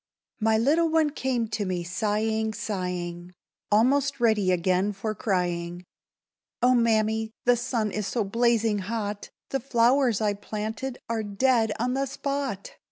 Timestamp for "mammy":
6.73-7.29